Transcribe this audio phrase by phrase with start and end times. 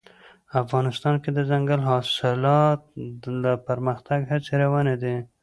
[0.63, 2.81] افغانستان کې د دځنګل حاصلات
[3.43, 5.15] د پرمختګ هڅې روانې دي.